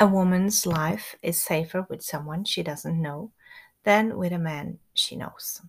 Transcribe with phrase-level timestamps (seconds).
[0.00, 3.32] A woman's life is safer with someone she doesn't know
[3.82, 5.60] than with a man she knows.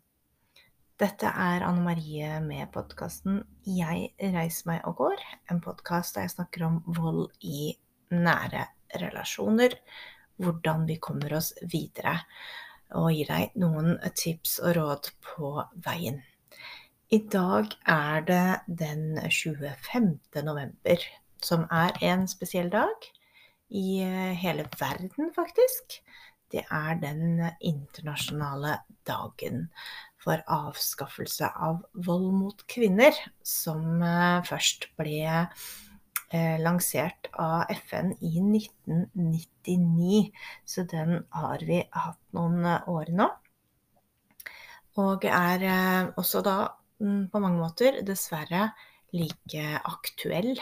[1.00, 6.36] Dette er Anne Marie med podkasten 'Jeg reiser meg og går', en podkast der jeg
[6.36, 7.74] snakker om vold i
[8.12, 8.68] nære
[9.02, 9.74] relasjoner,
[10.38, 12.20] hvordan vi kommer oss videre,
[12.92, 16.21] og gir deg noen tips og råd på veien.
[17.10, 20.20] I dag er det den 25.
[20.43, 20.98] november,
[21.42, 23.10] som er en spesiell dag
[23.69, 26.00] i eh, hele verden, faktisk.
[26.50, 29.68] Det er den internasjonale dagen
[30.19, 33.14] for avskaffelse av vold mot kvinner,
[33.45, 40.23] som eh, først ble eh, lansert av FN i 1999.
[40.66, 43.30] Så den har vi hatt noen år nå.
[45.00, 45.61] Og er
[46.20, 46.58] også da
[47.00, 48.72] mm, på mange måter dessverre
[49.16, 50.58] like aktuell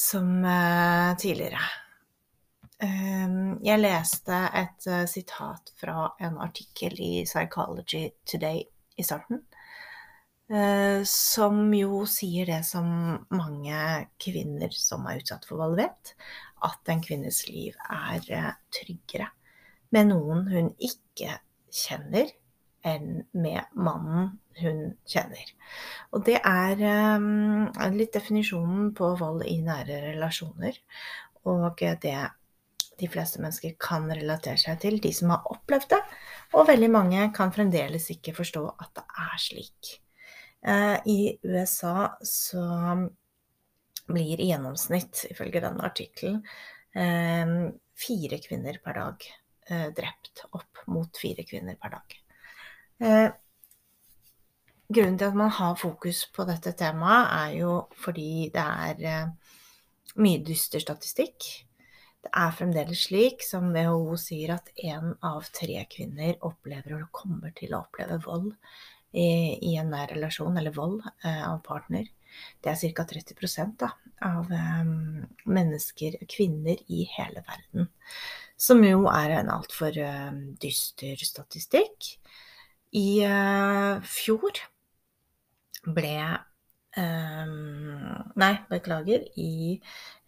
[0.00, 1.60] som uh, tidligere.
[2.80, 8.62] Um, jeg leste et uh, sitat fra en artikkel i Psychology Today
[8.96, 9.42] i starten,
[10.48, 12.88] uh, som jo sier det som
[13.36, 13.82] mange
[14.22, 16.14] kvinner som er utsatt for vold, vet,
[16.64, 19.28] at en kvinnes liv er tryggere
[19.92, 21.36] med noen hun ikke
[21.74, 22.30] kjenner,
[22.86, 25.52] enn med mannen hun kjenner.
[26.12, 26.82] Og det er
[27.16, 30.76] um, litt definisjonen på vold i nære relasjoner.
[31.48, 32.18] Og det
[33.00, 36.00] de fleste mennesker kan relatere seg til, de som har opplevd det.
[36.58, 39.92] Og veldig mange kan fremdeles ikke forstå at det er slik.
[40.60, 42.64] Uh, I USA så
[44.10, 46.42] blir i gjennomsnitt, ifølge denne artikkelen,
[46.98, 49.28] uh, fire kvinner per dag
[49.70, 50.44] uh, drept.
[50.50, 52.20] Opp mot fire kvinner per dag.
[53.00, 53.30] Eh,
[54.92, 59.56] grunnen til at man har fokus på dette temaet, er jo fordi det er eh,
[60.20, 61.48] mye dyster statistikk.
[62.20, 67.54] Det er fremdeles slik, som WHO sier, at én av tre kvinner opplever eller kommer
[67.56, 68.50] til å oppleve vold
[69.16, 72.04] i, i en nær relasjon, eller vold eh, av partner.
[72.60, 73.06] Det er ca.
[73.08, 73.94] 30 da,
[74.28, 74.92] av eh,
[75.48, 77.88] mennesker, kvinner, i hele verden.
[78.60, 82.12] Som jo er en altfor eh, dyster statistikk.
[82.96, 84.56] I uh, fjor
[85.86, 86.16] ble
[86.98, 87.52] um,
[88.40, 89.28] Nei, beklager.
[89.38, 89.78] I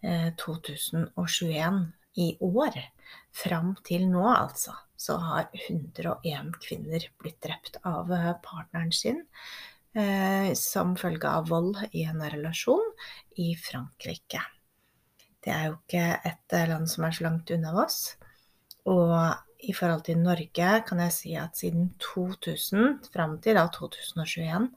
[0.05, 1.83] uh, 2021,
[2.23, 2.77] i år,
[3.33, 9.23] fram til nå altså, så har 101 kvinner blitt drept av uh, partneren sin
[10.57, 12.87] som følge av vold i en relasjon
[13.37, 14.39] i Frankrike.
[15.37, 17.99] Det er jo ikke et land som er så langt unna oss.
[18.89, 19.13] Og
[19.63, 24.69] i forhold til Norge kan jeg si at siden 2000 fram til da 2021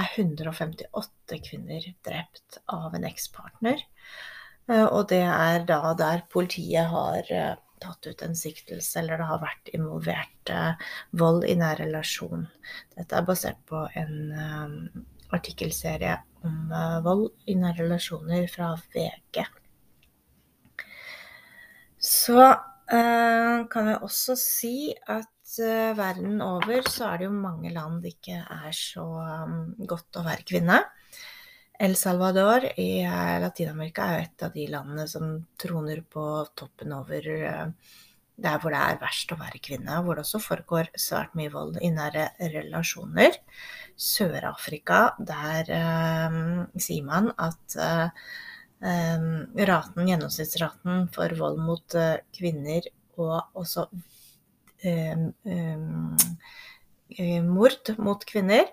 [0.00, 3.80] er 158 kvinner drept av en ekspartner.
[4.68, 9.28] Eh, og det er da der politiet har eh, tatt ut en siktelse, eller det
[9.28, 10.86] har vært involvert eh,
[11.20, 12.46] vold i nær relasjon.
[12.96, 14.94] Dette er basert på en
[15.34, 16.72] artikkelserie om
[17.02, 19.40] vold i nære relasjoner fra VG.
[22.04, 22.52] Så
[22.88, 28.16] kan jeg også si at uh, verden over så er det jo mange land det
[28.16, 30.80] ikke er så um, godt å være kvinne.
[31.80, 36.92] El Salvador i uh, Latin-Amerika er jo et av de landene som troner på toppen
[36.94, 37.28] over
[38.34, 41.76] der hvor det er verst å være kvinne, hvor det også foregår svært mye vold
[41.78, 43.36] i nære relasjoner.
[43.94, 45.70] Sør-Afrika, der
[46.82, 48.53] sier man at Ehm,
[48.84, 52.84] raten, gjennomsnittsraten for vold mot eh, kvinner
[53.16, 53.86] og også
[54.84, 56.16] ehm, ehm,
[57.16, 58.68] eh, mord mot kvinner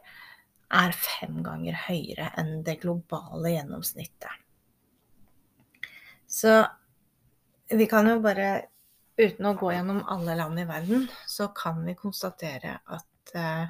[0.72, 4.38] er fem ganger høyere enn det globale gjennomsnittet.
[6.32, 6.62] Så
[7.72, 8.68] vi kan jo bare,
[9.20, 13.68] uten å gå gjennom alle land i verden, så kan vi konstatere at uh,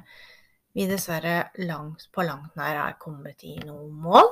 [0.72, 4.30] vi dessverre langt på langt nær er kommet i noe mål.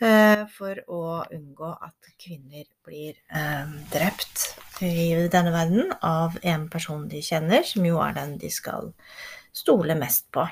[0.00, 4.46] Eh, for å unngå at kvinner blir eh, drept
[4.80, 8.94] i denne verden av en person de kjenner, som jo er den de skal
[9.52, 10.46] stole mest på.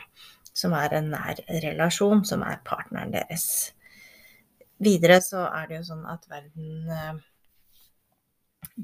[0.52, 3.72] Som er en nær relasjon, som er partneren deres.
[4.84, 7.24] Videre så er det jo sånn at verden eh,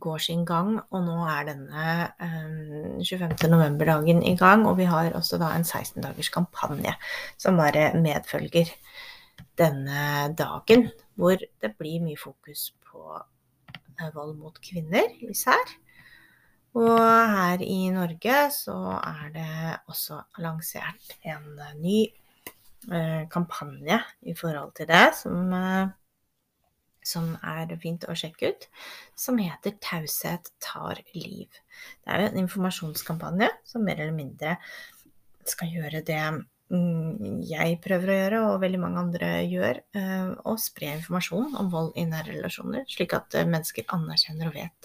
[0.01, 3.37] går sin gang, og nå er denne 25.
[3.53, 4.65] november-dagen i gang.
[4.65, 6.97] Og vi har også da en 16 dagers kampanje
[7.37, 8.73] som bare medfølger
[9.59, 15.75] denne dagen, hvor det blir mye fokus på eh, vold mot kvinner især.
[16.75, 21.99] Og her i Norge så er det også lansert en eh, ny
[22.91, 25.55] eh, kampanje i forhold til det, som
[27.05, 28.63] som er fint å sjekke ut,
[29.15, 31.61] som heter 'Taushet tar liv'.
[32.01, 34.57] Det er jo en informasjonskampanje som mer eller mindre
[35.45, 36.23] skal gjøre det
[37.49, 41.91] jeg prøver å gjøre, og veldig mange andre gjør, eh, å spre informasjon om vold
[42.01, 44.81] i nære relasjoner, slik at eh, mennesker anerkjenner og vet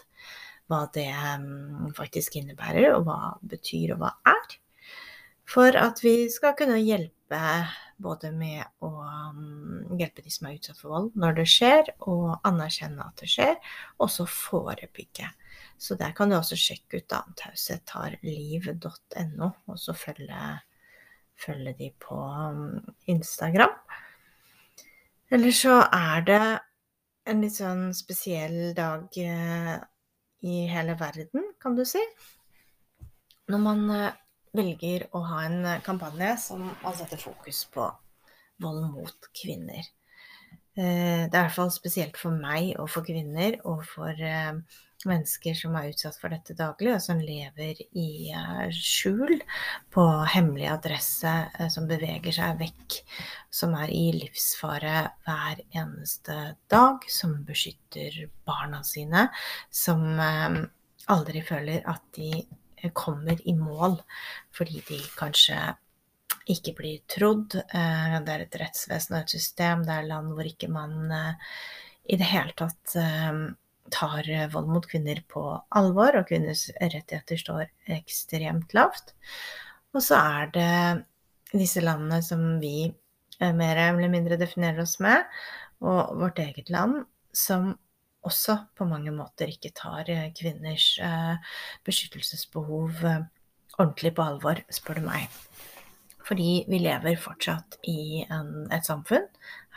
[0.70, 4.58] hva det mm, faktisk innebærer, og hva betyr, og hva er.
[5.50, 7.42] For at vi skal kunne hjelpe
[8.00, 8.90] både med å
[9.34, 13.30] mm, hjelpe de som er utsatt for vold når det skjer, og anerkjenne at det
[13.34, 13.56] skjer,
[13.98, 15.28] og så forebygge.
[15.80, 17.10] Så der kan du også sjekke ut
[17.40, 20.60] tausettarliv.no, og så følge,
[21.40, 23.76] følge de på mm, Instagram.
[25.32, 26.42] Eller så er det
[27.30, 29.76] en litt sånn spesiell dag eh,
[30.50, 32.02] i hele verden, kan du si.
[33.50, 34.18] Når man eh,
[34.58, 36.66] velger å ha en kampanje som
[36.98, 37.86] setter fokus på
[38.64, 39.86] vold mot kvinner.
[40.80, 44.60] Eh, det er i hvert fall spesielt for meg og for kvinner og for eh,
[45.08, 49.38] mennesker som er utsatt for dette daglig, og som lever i eh, skjul
[49.94, 51.34] på hemmelig adresse,
[51.72, 53.00] som beveger seg vekk,
[53.62, 56.40] som er i livsfare hver eneste
[56.72, 59.28] dag, som beskytter barna sine,
[59.72, 60.04] som
[61.10, 63.98] aldri føler at de kommer i mål
[64.56, 65.58] fordi de kanskje
[66.50, 67.56] ikke blir trodd.
[67.60, 71.58] Eh, det er et rettsvesen og et system, det er land hvor ikke man eh,
[72.10, 73.42] i det hele tatt eh,
[73.94, 75.44] tar vold mot kvinner på
[75.76, 79.14] alvor, og kvinners rettigheter står ekstremt lavt.
[79.96, 80.74] Og så er det
[81.52, 82.92] disse landene som vi
[83.40, 85.24] mer eller mindre definerer oss med,
[85.80, 87.74] og vårt eget land, som
[88.28, 91.38] også på mange måter ikke tar eh, kvinners eh,
[91.88, 93.22] beskyttelsesbehov eh,
[93.80, 95.30] ordentlig på alvor, spør du meg.
[96.28, 99.26] Fordi vi lever fortsatt i en, et samfunn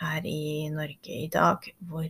[0.03, 2.09] her i Norge i dag hvor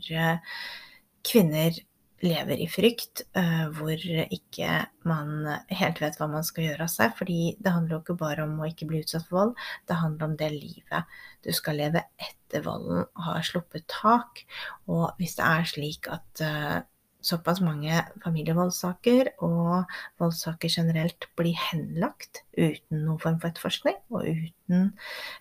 [1.22, 1.76] kvinner
[2.22, 4.76] lever i frykt, uh, hvor ikke
[5.08, 7.16] man helt vet hva man skal gjøre av seg.
[7.18, 10.30] Fordi det handler jo ikke bare om å ikke bli utsatt for vold, det handler
[10.30, 14.44] om det livet du skal leve etter volden har sluppet tak.
[14.86, 16.80] Og hvis det er slik at uh,
[17.22, 19.90] såpass mange familievoldssaker og
[20.20, 24.90] voldssaker generelt blir henlagt uten noen form for etterforskning, og uten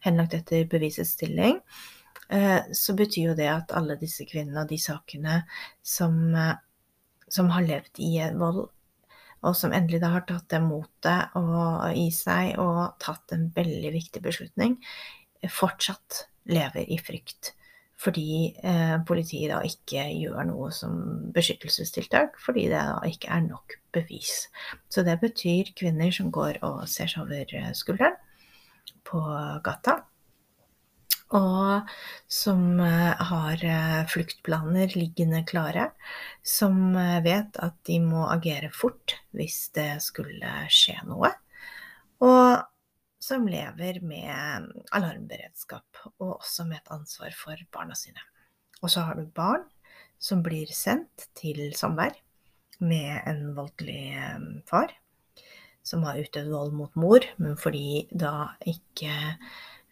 [0.05, 1.59] henlagt etter bevisets stilling,
[2.29, 5.41] eh, så betyr jo det at alle disse kvinnene og de sakene
[5.81, 6.21] som
[7.31, 8.65] som har levd i vold,
[9.41, 11.37] og som endelig da har tatt det motet
[11.97, 14.77] i seg og tatt en veldig viktig beslutning,
[15.49, 17.55] fortsatt lever i frykt.
[18.01, 20.95] Fordi eh, politiet da ikke gjør noe som
[21.35, 24.47] beskyttelsestiltak, fordi det da ikke er nok bevis.
[24.89, 28.17] Så det betyr kvinner som går og ser seg over skulderen
[29.05, 29.21] på
[29.65, 29.99] gata,
[31.37, 31.91] og
[32.27, 35.91] som eh, har eh, fluktplaner liggende klare,
[36.43, 41.31] som eh, vet at de må agere fort hvis det skulle skje noe,
[42.21, 42.67] og
[43.21, 48.19] som lever med alarmberedskap, og også med et ansvar for barna sine.
[48.81, 49.63] Og så har du barn
[50.21, 52.17] som blir sendt til samvær
[52.81, 54.89] med en voldelig far,
[55.85, 59.13] som har utøvd vold mot mor, men fordi da ikke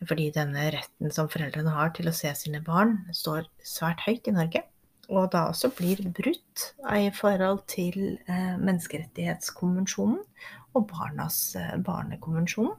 [0.08, 4.36] fordi denne retten som foreldrene har til å se sine barn, står svært høyt i
[4.36, 4.64] Norge.
[5.10, 7.98] Og da også blir brutt i forhold til
[8.30, 10.20] eh, menneskerettighetskonvensjonen
[10.78, 12.76] og barnas eh, barnekonvensjon.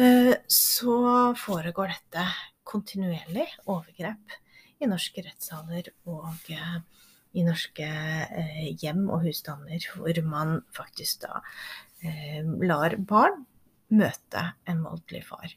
[0.00, 0.96] Eh, så
[1.36, 2.24] foregår dette
[2.66, 4.38] kontinuerlig overgrep
[4.82, 6.48] i norske rettssaler og
[7.32, 7.86] i norske
[8.80, 11.42] hjem og husstander, hvor man faktisk da
[12.66, 13.44] lar barn
[13.92, 15.54] møte en voldelig far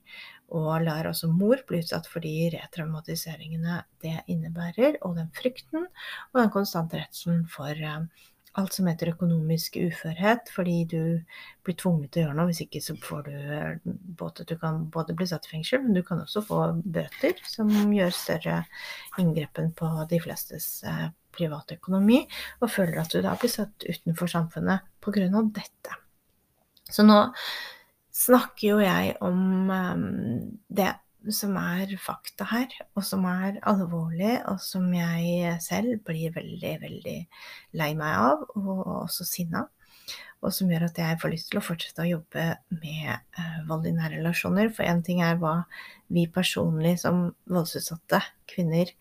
[0.54, 6.40] og lar også mor bli utsatt for de retraumatiseringene det innebærer, og den frykten og
[6.40, 8.06] den konstante redselen for eh,
[8.56, 11.02] alt som heter økonomisk uførhet, fordi du
[11.66, 12.50] blir tvunget til å gjøre noe.
[12.52, 15.98] Hvis ikke så får du eh, både, Du kan både bli satt i fengsel, men
[15.98, 18.64] du kan også få bøter som gjør større
[19.22, 22.22] inngrepen på de flestes private privatøkonomi,
[22.64, 25.28] og føler at du da blir satt utenfor samfunnet pga.
[25.52, 25.98] dette.
[26.88, 27.18] Så nå
[28.16, 30.06] snakker jo jeg om um,
[30.72, 30.94] det
[31.34, 37.16] som er fakta her, og som er alvorlig, og som jeg selv blir veldig, veldig
[37.80, 39.66] lei meg av, og også sinna.
[40.46, 42.46] Og som gjør at jeg får lyst til å fortsette å jobbe
[42.78, 44.70] med uh, vold i nære relasjoner.
[44.76, 45.56] For én ting er hva
[46.14, 48.92] vi personlig som voldsutsatte kvinner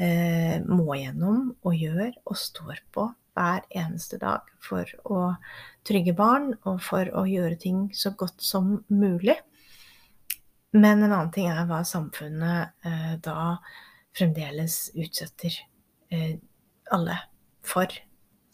[0.00, 5.34] uh, må gjennom og gjør og står på hver eneste dag for å
[5.86, 9.36] trygge barn og for å gjøre ting så godt som mulig.
[10.76, 13.56] Men en annen ting er hva samfunnet eh, da
[14.16, 15.54] fremdeles utsetter
[16.12, 16.36] eh,
[16.92, 17.16] alle
[17.66, 17.90] for,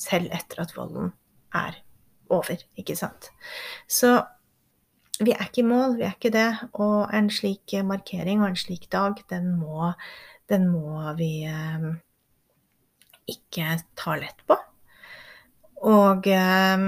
[0.01, 1.12] selv etter at volden
[1.57, 1.81] er
[2.33, 3.29] over, ikke sant.
[3.91, 4.15] Så
[5.23, 6.49] vi er ikke i mål, vi er ikke det.
[6.81, 9.93] Og en slik markering og en slik dag, den må,
[10.51, 11.89] den må vi eh,
[13.31, 14.59] ikke ta lett på.
[15.89, 16.87] Og eh,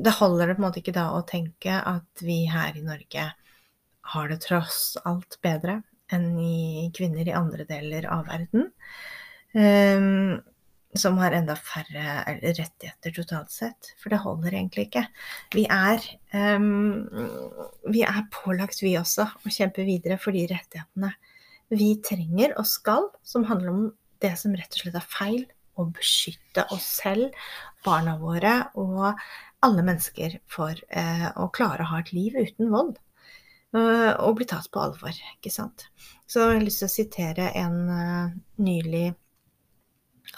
[0.00, 3.30] det holder det på en måte ikke da å tenke at vi her i Norge
[4.10, 5.80] har det tross alt bedre
[6.10, 8.70] enn i kvinner i andre deler av verden.
[9.54, 10.40] Um,
[10.98, 13.92] som har enda færre rettigheter totalt sett.
[14.02, 15.04] For det holder egentlig ikke.
[15.54, 16.02] Vi er,
[16.34, 17.06] um,
[17.86, 21.12] vi er pålagt, vi også, å kjempe videre for de rettighetene
[21.70, 23.84] vi trenger og skal, som handler om
[24.20, 25.44] det som rett og slett er feil.
[25.80, 27.36] Å beskytte oss selv,
[27.84, 29.14] barna våre og
[29.64, 32.98] alle mennesker for eh, å klare å ha et liv uten vold.
[33.70, 35.84] Uh, og bli tatt på alvor, ikke sant.
[36.26, 39.12] Så jeg har lyst til å sitere en uh, nylig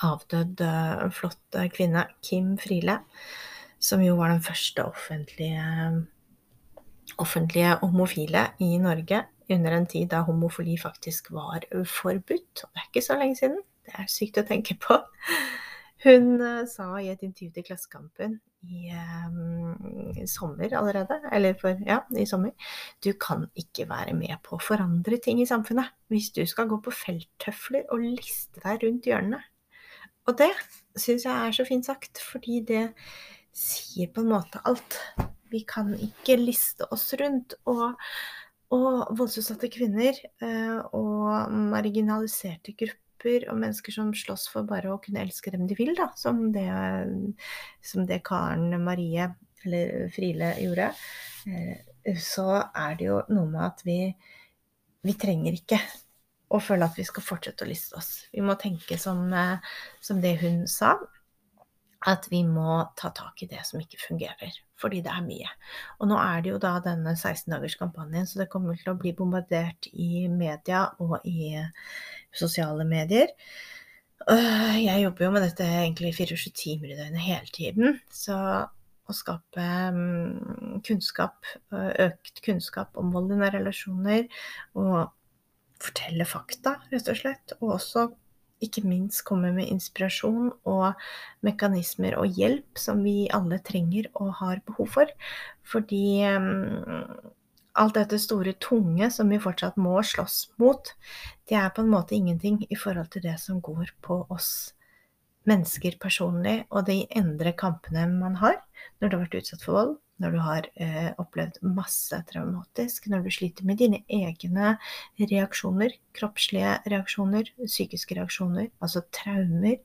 [0.05, 2.99] avdød, uh, flott kvinne, Kim Friele,
[3.81, 5.65] som jo var den første offentlige,
[7.25, 12.67] offentlige homofile i Norge under en tid da homofili faktisk var forbudt.
[12.67, 13.63] Og det er ikke så lenge siden.
[13.87, 14.99] Det er sykt å tenke på.
[16.03, 22.01] Hun uh, sa i et intervju til Klassekampen i um, sommer allerede, eller for, ja,
[22.15, 22.55] i sommer
[23.03, 26.79] Du kan ikke være med på å forandre ting i samfunnet hvis du skal gå
[26.83, 29.43] på felttøfler og liste deg rundt hjørnene.
[30.31, 30.53] Og det
[30.99, 32.85] syns jeg er så fint sagt, fordi det
[33.57, 34.99] sier på en måte alt.
[35.53, 37.57] Vi kan ikke liste oss rundt.
[37.71, 37.99] Og,
[38.73, 43.01] og voldsutsatte kvinner eh, og marginaliserte grupper
[43.51, 46.69] og mennesker som slåss for bare å kunne elske dem de vil, da, som det,
[47.85, 49.31] som det Karen Marie,
[49.63, 50.91] eller Friele, gjorde,
[51.47, 53.99] eh, så er det jo noe med at vi,
[55.07, 55.79] vi trenger ikke
[56.53, 58.11] å føle at vi skal fortsette å liste oss.
[58.35, 60.97] Vi må tenke som, eh, som, det hun sa,
[62.09, 64.57] at vi må ta tak i det som ikke fungerer.
[64.81, 65.51] Fordi det er mye.
[66.01, 69.87] Og nå er det jo da denne 16-dagerskampanjen, så det kommer til å bli bombardert
[69.93, 71.55] i media og i
[72.35, 73.31] sosiale medier.
[74.31, 77.99] Øh, jeg jobber jo med dette egentlig 24 timer i døgnet hele tiden.
[78.11, 78.39] Så
[79.03, 84.29] å skape mm, kunnskap, økt kunnskap om vold i nære relasjoner
[84.79, 85.13] og
[85.83, 87.55] fortelle fakta, rett og slett.
[87.61, 88.09] Og også
[88.65, 90.99] ikke minst komme med inspirasjon og
[91.47, 95.15] mekanismer og hjelp som vi alle trenger og har behov for.
[95.67, 97.01] Fordi um,
[97.79, 100.93] alt dette store, tunge som vi fortsatt må slåss mot,
[101.49, 104.73] det er på en måte ingenting i forhold til det som går på oss
[105.49, 108.61] mennesker personlig, og de indre kampene man har
[109.01, 113.27] når du har vært utsatt for vold, når du har eh, opplevd masse traumatisk, når
[113.27, 114.77] du sliter med dine egne
[115.21, 119.81] reaksjoner, kroppslige reaksjoner, psykiske reaksjoner, altså traumer.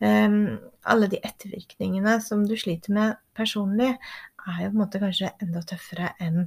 [0.00, 0.38] eh,
[0.84, 3.94] alle de ettervirkningene som du sliter med personlig,
[4.46, 6.46] er jo på en måte kanskje enda tøffere enn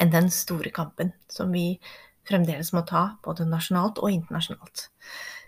[0.00, 1.74] enn den store kampen som vi
[2.28, 4.86] fremdeles må ta, både nasjonalt og internasjonalt.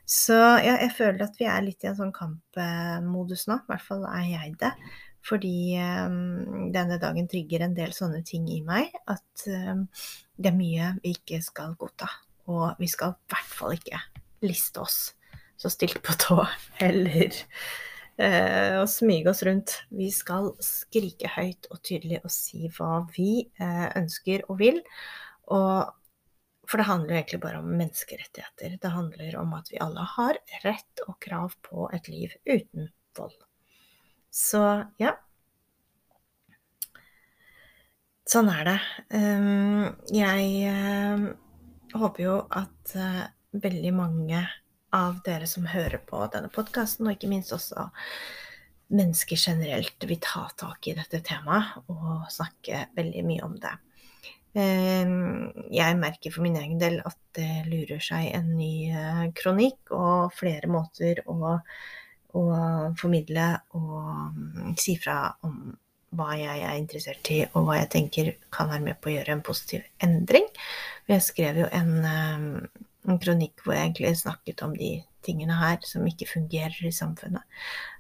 [0.08, 3.60] Så ja, jeg føler at vi er litt i en sånn kampmodus nå.
[3.62, 4.72] I hvert fall er jeg det.
[5.22, 8.90] Fordi um, denne dagen trigger en del sånne ting i meg.
[9.10, 9.86] At um,
[10.36, 12.10] det er mye vi ikke skal godta.
[12.50, 14.02] Og vi skal i hvert fall ikke
[14.42, 15.12] liste oss
[15.62, 16.40] så stilt på tå
[16.82, 17.30] eller
[18.18, 19.76] uh, smyge oss rundt.
[19.94, 24.82] Vi skal skrike høyt og tydelig og si hva vi uh, ønsker og vil.
[25.54, 25.92] Og
[26.66, 28.76] for det handler jo egentlig bare om menneskerettigheter.
[28.82, 33.38] Det handler om at vi alle har rett og krav på et liv uten vold.
[34.32, 34.62] Så
[34.96, 35.12] ja.
[38.32, 38.78] Sånn er det.
[39.18, 41.26] Ehm, jeg ehm,
[41.92, 43.26] håper jo at eh,
[43.60, 44.40] veldig mange
[44.96, 47.84] av dere som hører på denne podkasten, og ikke minst også
[48.92, 53.74] mennesker generelt, vil ta tak i dette temaet og snakke veldig mye om det.
[54.56, 59.92] Ehm, jeg merker for min egen del at det lurer seg en ny eh, kronikk
[59.96, 61.58] og flere måter å
[62.38, 63.46] og formidle
[63.78, 65.74] og mm, si fra om
[66.12, 69.36] hva jeg er interessert i, og hva jeg tenker kan være med på å gjøre
[69.36, 70.48] en positiv endring.
[71.08, 75.78] Jeg skrev jo en, mm, en kronikk hvor jeg egentlig snakket om de tingene her
[75.86, 77.44] som ikke fungerer i samfunnet.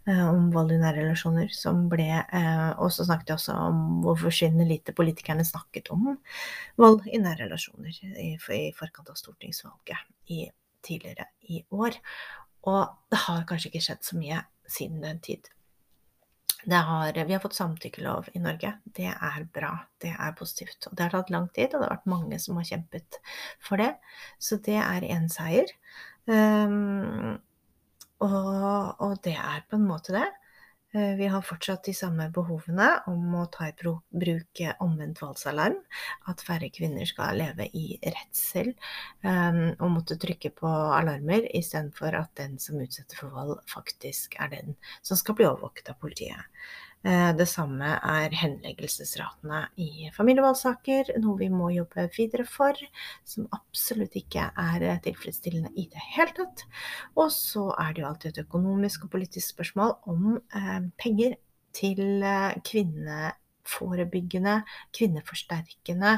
[0.08, 4.00] Eh, om vold i nære relasjoner som ble eh, Og så snakket jeg også om
[4.02, 6.16] hvor forsvinnende lite politikerne snakket om
[6.80, 10.02] vold i nære relasjoner i, i forkant av stortingsvalget
[10.34, 10.48] i,
[10.82, 12.00] tidligere i år.
[12.68, 14.40] Og det har kanskje ikke skjedd så mye
[14.70, 15.50] siden den tid.
[16.70, 18.76] Har, vi har fått samtykkelov i Norge.
[18.84, 19.72] Det er bra.
[19.98, 20.86] Det er positivt.
[20.86, 23.18] Og det har tatt lang tid, og det har vært mange som har kjempet
[23.58, 23.96] for det.
[24.38, 25.72] Så det er én seier.
[26.30, 27.40] Um,
[28.22, 30.28] Og, og det er på en måte det.
[30.94, 35.78] Eh, vi har fortsatt de samme behovene om å ta i bruk omvendt voldsalarm.
[36.28, 38.74] At færre kvinner skal leve i redsel
[39.24, 44.52] um, og måtte trykke på alarmer, istedenfor at den som utsetter for vold, faktisk er
[44.52, 46.44] den som skal bli overvåket av politiet.
[47.02, 52.78] Eh, det samme er henleggelsesratene i familievoldssaker, noe vi må jobbe videre for,
[53.26, 56.62] som absolutt ikke er tilfredsstillende i det hele tatt.
[57.16, 61.34] Og så er det jo alltid et økonomisk og politisk spørsmål om eh, penger
[61.74, 64.60] til eh, kvinneforebyggende,
[64.94, 66.16] kvinneforsterkende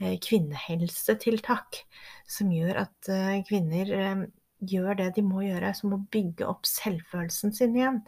[0.00, 1.84] eh, kvinnehelsetiltak,
[2.26, 3.14] som gjør at
[3.46, 3.86] kvinner
[4.62, 8.00] gjør det de må gjøre, som å bygge opp selvfølelsen sin igjen.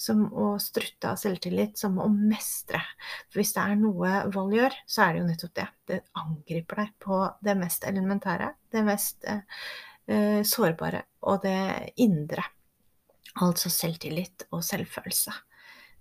[0.00, 2.82] Som å strutte av selvtillit, som å mestre.
[3.30, 5.68] For hvis det er noe vold gjør, så er det jo nettopp det.
[5.92, 9.62] Det angriper deg på det mest elementære, det mest eh,
[10.08, 12.44] eh sårbare og det indre.
[13.42, 15.32] Altså selvtillit og selvfølelse.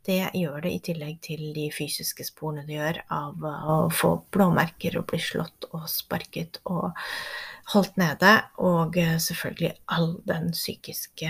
[0.01, 4.97] Det gjør det i tillegg til de fysiske sporene det gjør av å få blåmerker
[4.97, 6.95] og bli slått og sparket og
[7.75, 8.31] holdt nede.
[8.65, 11.29] Og selvfølgelig all den psykiske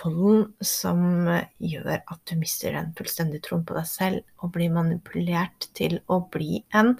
[0.00, 1.28] volden som
[1.60, 6.22] gjør at du mister den fullstendige troen på deg selv og blir manipulert til å
[6.32, 6.94] bli en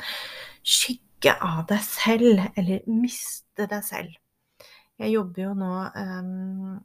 [0.61, 4.13] skygge av deg selv, eller miste deg selv.
[4.99, 6.79] Jeg jobber jo nå um,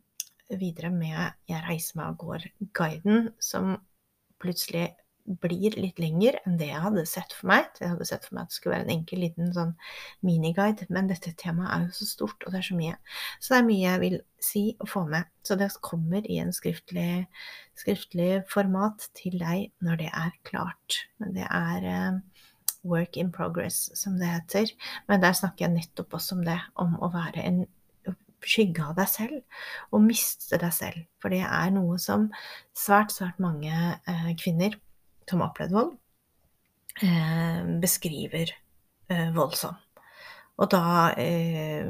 [0.53, 3.75] videre med Jeg reiser meg og går-guiden, som
[4.43, 4.91] plutselig
[5.23, 7.69] blir litt lenger enn det jeg hadde sett for meg.
[7.79, 9.71] Jeg hadde sett for meg at det skulle være en enkel liten sånn
[10.25, 12.97] miniguide, men dette temaet er jo så stort, og det er så mye.
[13.39, 15.29] Så det er mye jeg vil si og få med.
[15.47, 17.25] Så det kommer i en skriftlig,
[17.79, 20.99] skriftlig format til deg når det er klart.
[21.23, 22.19] Men det er uh,
[22.83, 24.75] work in progress, som det heter.
[25.07, 27.63] Men der snakker jeg nettopp også om det, om å være en
[28.49, 29.39] skygge av deg selv
[29.91, 31.05] og miste deg selv.
[31.21, 32.29] For det er noe som
[32.77, 34.77] svært, svært mange eh, kvinner
[35.29, 35.95] som har opplevd vold,
[37.05, 38.53] eh, beskriver
[39.09, 39.79] eh, vold som.
[40.61, 41.87] Og da eh,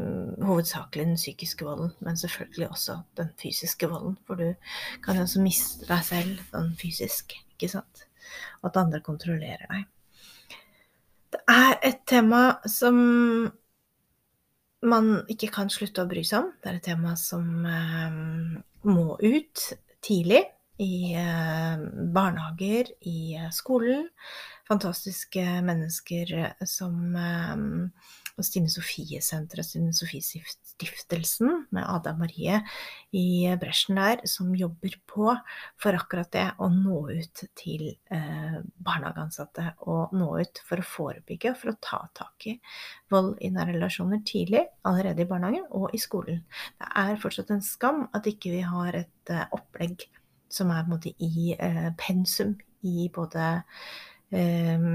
[0.48, 4.16] hovedsakelig den psykiske volden, men selvfølgelig også den fysiske volden.
[4.28, 4.54] For du
[5.04, 8.06] kan jo også miste deg selv sånn fysisk, ikke sant.
[8.62, 9.90] Og at andre kontrollerer deg.
[11.34, 12.98] Det er et tema som
[14.84, 16.52] man ikke kan slutte å bry seg om.
[16.62, 18.18] Det er et tema som eh,
[18.90, 19.68] må ut
[20.04, 20.44] tidlig.
[20.82, 21.84] I eh,
[22.16, 24.08] barnehager, i skolen.
[24.68, 26.34] Fantastiske mennesker
[26.68, 27.68] som eh,
[28.38, 32.60] og Stine Sofie-senteret, Stine Sofie-stiftelsen med Ada Marie
[33.14, 33.26] i
[33.62, 35.28] bresjen der, som jobber på
[35.82, 39.68] for akkurat det å nå ut til eh, barnehageansatte.
[39.86, 42.56] Og nå ut for å forebygge og for å ta tak i
[43.14, 46.42] vold i nære relasjoner tidlig, allerede i barnehagen og i skolen.
[46.82, 50.08] Det er fortsatt en skam at ikke vi har et eh, opplegg
[50.54, 53.54] som er på en måte i eh, pensum i både
[54.34, 54.92] eh,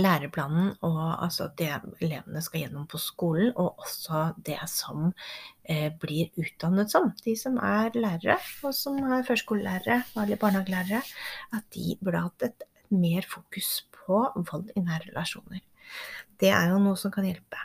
[0.00, 5.10] læreplanen og altså det elevene skal gjennom på skolen, og også det som
[5.64, 7.10] eh, blir utdannet som.
[7.24, 11.02] De som er lærere, og som er førskolelærere, vanlige barnehagelærere,
[11.56, 15.62] at de burde hatt et mer fokus på vold i nære relasjoner.
[16.40, 17.60] Det er jo noe som kan hjelpe.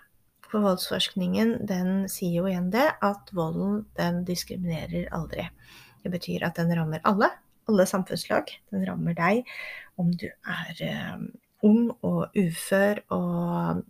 [0.46, 5.48] For voldsforskningen den sier jo igjen det, at volden den diskriminerer aldri.
[6.04, 7.32] Det betyr at den rammer alle,
[7.70, 8.52] alle samfunnslag.
[8.72, 9.50] Den rammer deg
[10.00, 11.26] om du er eh,
[11.66, 13.84] ung og ufør og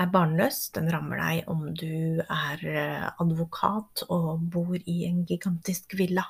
[0.00, 0.70] er barnløs.
[0.74, 6.24] Den rammer deg om du er eh, advokat og bor i en gigantisk villa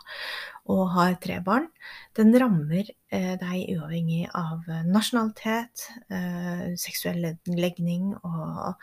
[0.72, 1.68] og har tre barn.
[2.16, 8.80] Den rammer eh, deg uavhengig av nasjonalitet, eh, seksuell legning og,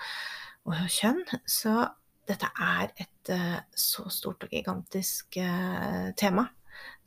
[0.70, 1.26] og kjønn.
[1.48, 1.76] Så
[2.30, 3.32] dette er et
[3.78, 5.40] så stort og gigantisk
[6.18, 6.44] tema.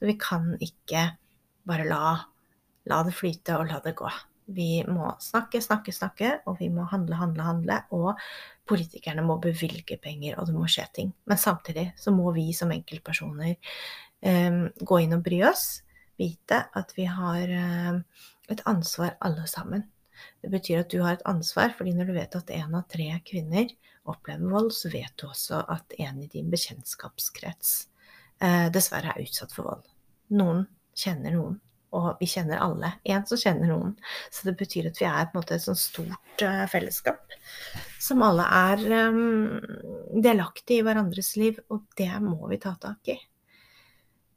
[0.02, 1.04] Vi kan ikke
[1.66, 2.16] bare la,
[2.90, 4.10] la det flyte og la det gå.
[4.46, 7.78] Vi må snakke, snakke, snakke, og vi må handle, handle, handle.
[7.94, 8.18] Og
[8.68, 11.12] politikerne må bevilge penger, og det må skje ting.
[11.28, 13.54] Men samtidig så må vi som enkeltpersoner
[14.26, 15.82] um, gå inn og bry oss.
[16.20, 17.54] Vite at vi har
[17.92, 18.02] um,
[18.52, 19.86] et ansvar alle sammen.
[20.42, 23.08] Det betyr at du har et ansvar, fordi når du vet at én av tre
[23.26, 23.72] kvinner
[24.10, 27.74] opplever vold, så vet du også at en i din bekjentskapskrets
[28.42, 29.86] uh, dessverre er utsatt for vold.
[30.34, 30.66] Noen
[30.98, 31.60] kjenner noen
[31.92, 32.94] og vi kjenner alle.
[33.04, 33.92] En som kjenner noen.
[34.32, 37.36] Så det betyr at vi er på en måte et sånt stort uh, fellesskap
[38.02, 39.60] som alle er um,
[40.24, 43.18] delaktige i hverandres liv, og det må vi ta tak i.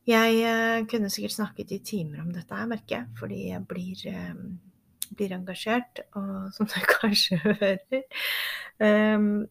[0.05, 4.03] Jeg uh, kunne sikkert snakket i timer om dette her, merker jeg, fordi jeg blir,
[4.11, 8.05] uh, blir engasjert, og som du kanskje hører.
[8.83, 9.47] Um,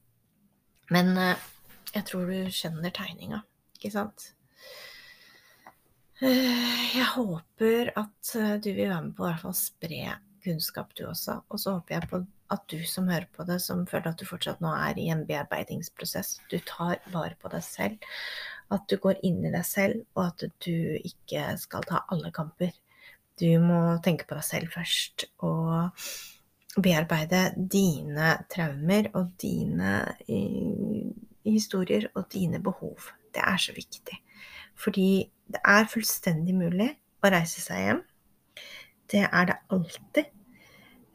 [0.92, 1.16] men
[1.94, 3.40] jeg tror du skjønner tegninga.
[3.78, 4.34] ikke sant?
[6.94, 11.07] Jeg håper at eh, du vil være med på å hvert fall spre kunnskap, du
[11.09, 11.40] også.
[11.50, 12.20] Og så håper jeg på
[12.55, 15.24] at du som hører på det, som føler at du fortsatt nå er i en
[15.27, 18.07] bearbeidingsprosess, du tar vare på deg selv.
[18.72, 22.72] At du går inn i deg selv, og at du ikke skal ta alle kamper.
[23.40, 25.90] Du må tenke på deg selv først, og
[26.79, 29.96] bearbeide dine traumer og dine
[30.31, 31.11] eh,
[31.46, 33.11] historier og dine behov.
[33.35, 34.20] Det er så viktig.
[34.79, 36.90] Fordi det er fullstendig mulig
[37.24, 38.02] å reise seg hjem.
[39.11, 40.30] Det er det alltid.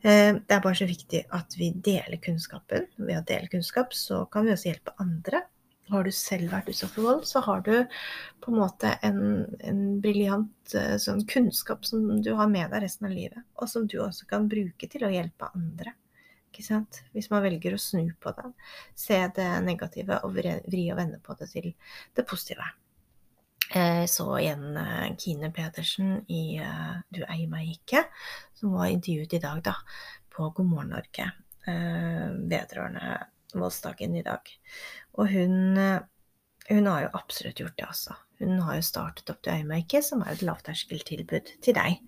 [0.01, 2.87] Eh, det er bare så viktig at vi deler kunnskapen.
[2.97, 5.43] Ved å dele kunnskap så kan vi også hjelpe andre.
[5.89, 7.71] Har du selv vært utsatt for vold, så har du
[8.43, 9.21] på en måte en,
[9.65, 13.87] en briljant eh, sånn kunnskap som du har med deg resten av livet, og som
[13.89, 15.95] du også kan bruke til å hjelpe andre.
[16.59, 18.49] Hvis man velger å snu på det,
[18.97, 21.71] se det negative og vri og vende på det til
[22.17, 22.65] det positive.
[23.69, 28.01] Jeg så igjen eh, Kine Pedersen i eh, Du eier meg ikke,
[28.57, 29.75] som var intervjuet i dag, da,
[30.33, 31.27] på God morgen Norge
[31.69, 33.19] eh, vedrørende
[33.53, 34.49] voldsdagen i dag.
[35.21, 35.77] Og hun,
[36.69, 38.17] hun har jo absolutt gjort det, altså.
[38.39, 41.99] Hun har jo startet opp Du eier meg ikke, som er et lavterskeltilbud til deg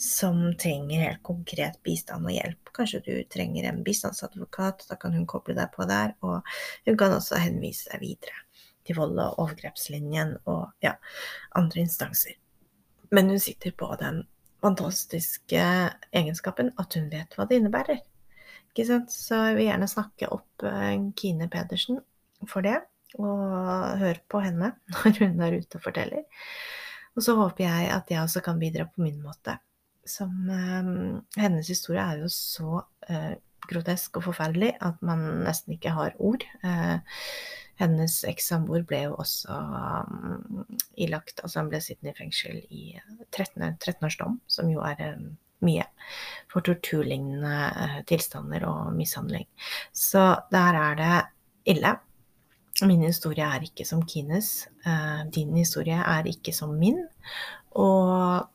[0.00, 2.70] som trenger helt konkret bistand og hjelp.
[2.76, 6.46] Kanskje du trenger en bistandsadvokat, da kan hun koble deg på der, og
[6.86, 8.46] hun kan også henvise deg videre
[8.90, 10.96] til vold- og overgrepslinjen og ja,
[11.58, 12.36] andre instanser.
[13.10, 14.24] Men hun sitter på den
[14.62, 15.62] fantastiske
[16.12, 18.02] egenskapen at hun vet hva det innebærer.
[18.70, 19.10] Ikke sant?
[19.14, 22.02] Så jeg vil gjerne snakke opp eh, Kine Pedersen
[22.48, 22.78] for det,
[23.18, 26.26] og høre på henne når hun er ute og forteller.
[27.18, 29.58] Og så håper jeg at jeg også kan bidra på min måte.
[30.06, 33.34] Som eh, Hennes historie er jo så eh,
[33.70, 36.44] grotesk og forferdelig at man nesten ikke har ord.
[36.64, 36.98] Uh,
[37.80, 40.64] hennes ekssamboer ble jo også um,
[41.00, 42.84] ilagt Altså han ble sittende i fengsel i
[43.30, 44.18] 13, 13 års
[44.52, 45.30] som jo er um,
[45.64, 45.84] mye,
[46.52, 49.46] for torturlignende uh, tilstander og mishandling.
[49.92, 51.18] Så der er det
[51.74, 51.96] ille.
[52.86, 54.68] Min historie er ikke som Kines.
[54.86, 57.02] Uh, din historie er ikke som min.
[57.76, 58.48] Og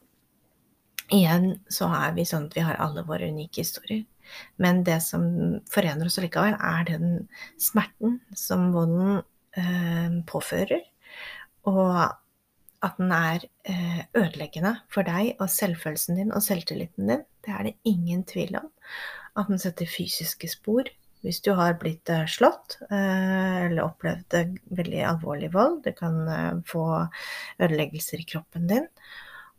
[1.13, 4.05] igjen så er vi sånn at vi har alle våre unike historier.
[4.61, 5.25] Men det som
[5.71, 7.15] forener oss allikevel, er den
[7.61, 9.23] smerten som volden
[9.57, 10.83] eh, påfører.
[11.69, 11.95] Og
[12.85, 17.23] at den er eh, ødeleggende for deg og selvfølelsen din og selvtilliten din.
[17.45, 18.69] Det er det ingen tvil om.
[19.35, 20.89] At den setter fysiske spor.
[21.25, 26.51] Hvis du har blitt eh, slått eh, eller opplevd veldig alvorlig vold, det kan eh,
[26.69, 26.85] få
[27.57, 28.85] ødeleggelser i kroppen din.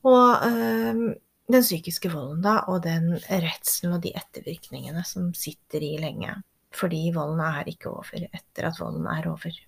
[0.07, 1.01] Og eh,
[1.47, 6.35] den psykiske volden, da, og den redselen og de ettervirkningene som sitter i lenge.
[6.77, 9.59] Fordi volden er ikke over etter at volden er over.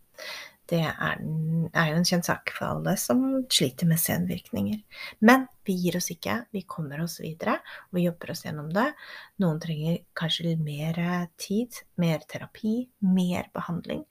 [0.69, 1.21] Det er,
[1.73, 4.83] er, jo en kjent sak for alle som sliter med senvirkninger.
[5.25, 6.43] Men vi gir oss ikke.
[6.53, 7.55] Vi kommer oss videre,
[7.89, 8.91] og vi jobber oss gjennom det.
[9.41, 11.01] Noen trenger kanskje litt mer
[11.41, 12.83] tid, mer terapi,
[13.17, 14.05] mer behandling.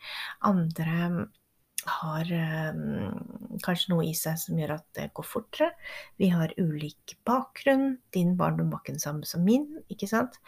[0.49, 1.27] Andre
[1.87, 2.29] har
[2.75, 5.69] um, kanskje noe i seg som gjør at det går fortere.
[6.21, 7.97] Vi har ulik bakgrunn.
[8.15, 10.39] Din barndom var ikke den samme som min, ikke sant?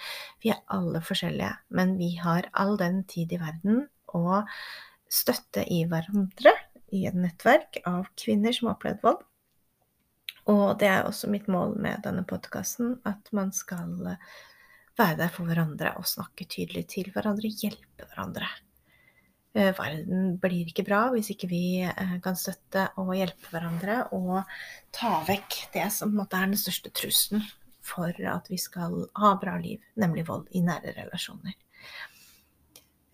[0.44, 4.42] Vi er alle forskjellige, men vi har all den tid i verden å
[5.10, 6.54] støtte i hverandre
[6.96, 9.26] i et nettverk av kvinner som har opplevd vold.
[10.50, 14.16] Og det er også mitt mål med denne podkasten, at man skal
[15.00, 18.50] være der for hverandre og snakke tydelig til hverandre, hjelpe hverandre.
[19.60, 24.38] Eh, verden blir ikke bra hvis ikke vi eh, kan støtte og hjelpe hverandre og
[24.96, 27.44] ta vekk det som er den største trusselen
[27.84, 31.58] for at vi skal ha bra liv, nemlig vold i nære relasjoner.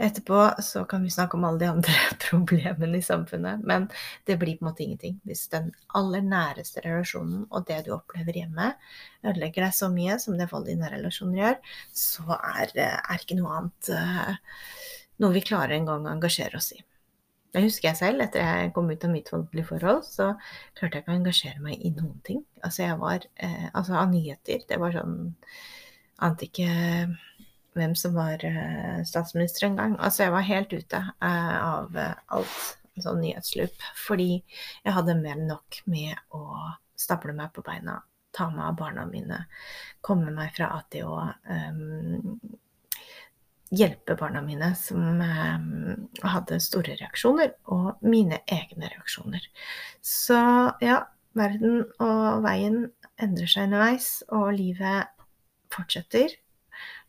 [0.05, 1.93] Etterpå så kan vi snakke om alle de andre
[2.27, 3.87] problemene i samfunnet, men
[4.27, 5.15] det blir på en måte ingenting.
[5.25, 8.73] Hvis den aller næreste relasjonen og det du opplever hjemme,
[9.23, 11.61] ødelegger deg så mye som det vold i nære relasjoner gjør,
[11.95, 13.95] så er, eh, er ikke noe annet
[15.21, 16.81] noe vi klarer en gang å engasjere oss i.
[17.55, 20.33] Det husker jeg selv, etter jeg kom ut av mitt voldelige forhold, så
[20.75, 22.41] klarte jeg ikke å engasjere meg i noen ting.
[22.59, 24.65] Altså, jeg var eh, Altså, av nyheter.
[24.67, 25.15] Det var sånn
[26.25, 26.67] Ante ikke
[27.75, 29.95] hvem som var eh, statsminister engang.
[29.99, 33.87] Altså, jeg var helt ute eh, av eh, alt sånn nyhetsloop.
[34.03, 36.43] Fordi jeg hadde mer enn nok med å
[36.99, 38.01] stable meg på beina,
[38.35, 39.41] ta meg av barna mine,
[40.03, 41.11] komme meg fra A til.
[41.47, 42.35] Um,
[43.73, 49.45] hjelpe barna mine som eh, hadde store reaksjoner, og mine egne reaksjoner.
[50.05, 50.37] Så
[50.83, 51.01] ja,
[51.37, 52.85] verden og veien
[53.21, 55.11] endrer seg underveis, og livet
[55.73, 56.35] fortsetter.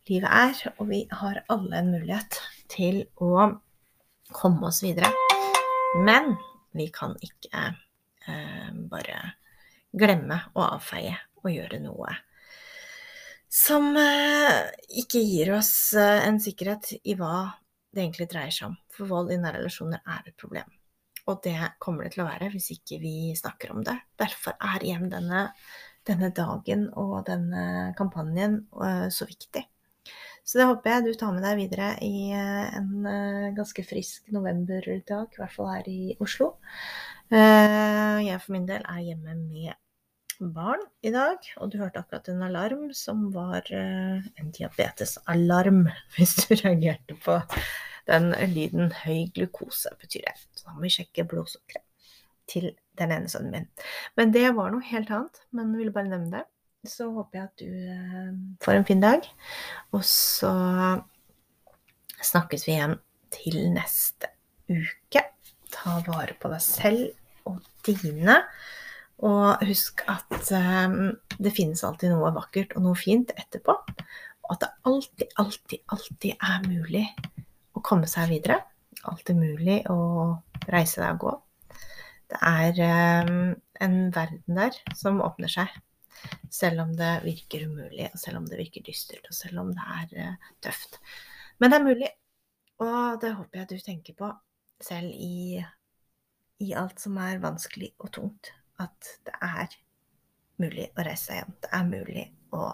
[0.07, 2.39] Livet er, og vi har alle en mulighet
[2.71, 3.49] til å
[4.33, 5.11] komme oss videre.
[6.03, 6.35] Men
[6.77, 7.61] Vi kan ikke
[8.29, 9.15] eh, bare
[9.97, 12.11] glemme å avfeie og gjøre noe
[13.49, 14.67] som eh,
[15.01, 17.47] ikke gir oss eh, en sikkerhet i hva
[17.93, 18.75] det egentlig dreier seg om.
[18.93, 20.67] For vold i nære relasjoner er et problem.
[21.27, 23.95] Og det kommer det til å være hvis ikke vi snakker om det.
[24.19, 25.47] Derfor er igjen denne,
[26.07, 29.65] denne dagen og denne kampanjen uh, så viktig.
[30.47, 33.09] Så det håper jeg du tar med deg videre i en
[33.57, 36.53] ganske frisk novemberdag, i hvert fall her i Oslo.
[37.27, 39.75] jeg for min del er hjemme med
[40.39, 46.55] barn i dag, og du hørte akkurat en alarm som var en diabetesalarm, hvis du
[46.55, 47.39] reagerte på
[48.07, 50.35] den lyden høy glukose betyr det.
[50.55, 51.83] Så da må vi sjekke blodsukkeret
[52.47, 53.67] til den ene sønnen min.
[54.15, 56.45] Men det var noe helt annet, men ville bare nevne det.
[56.87, 59.25] Så håper jeg at du eh, får en fin dag.
[59.91, 60.51] Og så
[62.23, 62.95] snakkes vi igjen
[63.35, 64.31] til neste
[64.71, 65.25] uke.
[65.73, 68.39] Ta vare på deg selv og dine.
[69.25, 73.73] Og husk at um, det finnes alltid noe vakkert og noe fint etterpå.
[74.45, 77.05] Og at det alltid, alltid, alltid er mulig
[77.73, 78.61] å komme seg videre.
[79.09, 79.97] Alt er mulig å
[80.69, 81.33] reise deg og gå.
[82.27, 85.73] Det er um, en verden der som åpner seg.
[86.53, 89.89] Selv om det virker umulig, og selv om det virker dystert, og selv om det
[89.97, 90.99] er uh, tøft.
[91.57, 92.11] Men det er mulig,
[92.83, 94.29] og det håper jeg du tenker på
[94.83, 95.57] selv i,
[96.61, 98.51] i alt som er vanskelig og tungt.
[98.81, 99.77] At det er
[100.61, 101.55] mulig å reise seg igjen.
[101.63, 102.67] Det er mulig å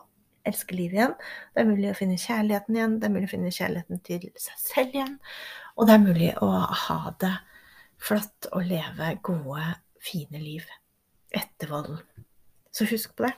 [0.47, 1.15] elske livet igjen.
[1.53, 2.97] Det er mulig å finne kjærligheten igjen.
[2.99, 5.17] Det er mulig å finne kjærligheten til seg selv igjen.
[5.77, 6.49] Og det er mulig å
[6.87, 7.33] ha det
[8.03, 9.69] flott og leve gode,
[10.03, 10.67] fine liv
[11.33, 12.01] etter volden.
[12.73, 13.33] Så husk på det.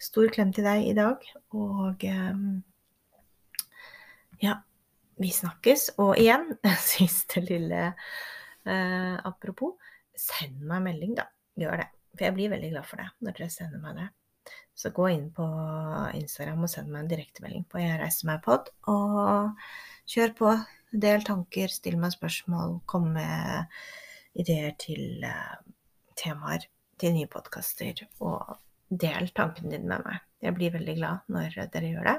[0.00, 1.22] Stor klem til deg i dag,
[1.56, 2.58] og ehm,
[4.42, 4.58] ja,
[5.20, 5.94] vi snakkes.
[6.02, 6.50] Og igjen,
[6.94, 9.78] siste lille eh, apropos,
[10.18, 11.28] send meg melding, da.
[11.60, 11.88] Gjør det.
[12.14, 14.10] For jeg blir veldig glad for det når dere sender meg det.
[14.74, 15.44] Så gå inn på
[16.18, 19.54] Instagram og send meg en direktemelding på Jeg reiser meg pod, og
[20.10, 20.54] kjør på.
[21.04, 23.78] Del tanker, still meg spørsmål, kom med
[24.38, 25.56] ideer til uh,
[26.18, 26.66] temaer
[27.02, 28.58] til nye podkaster, og
[28.90, 30.22] del tankene dine med meg.
[30.44, 32.16] Jeg blir veldig glad når dere gjør det,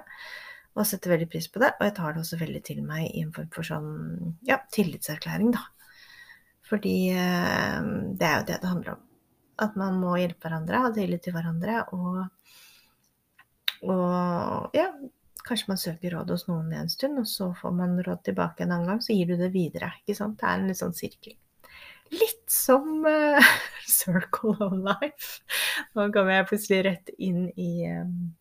[0.76, 1.72] og setter veldig pris på det.
[1.78, 3.92] Og jeg tar det også veldig til meg i en form for sånn
[4.48, 5.64] ja, tillitserklæring, da.
[6.66, 9.05] Fordi uh, det er jo det det handler om.
[9.62, 12.26] At man må hjelpe hverandre, ha tillit til hverandre og
[13.86, 14.88] og ja,
[15.46, 18.74] kanskje man søker råd hos noen en stund, og så får man råd tilbake en
[18.74, 19.92] annen gang, så gir du det videre.
[20.02, 20.40] ikke sant?
[20.40, 21.36] Det er en litt sånn sirkel.
[22.14, 23.54] Litt som uh,
[24.00, 25.44] circle of life.
[25.98, 28.34] Nå kommer jeg plutselig rett inn i, um,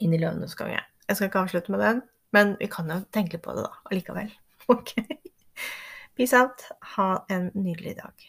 [0.00, 0.80] inn i Løvenes konge.
[1.08, 2.02] Jeg skal ikke avslutte med den,
[2.36, 4.34] men vi kan jo tenke på det da allikevel.
[4.68, 4.90] Ok?
[6.18, 6.66] Peace out.
[6.96, 8.26] Ha en nydelig dag.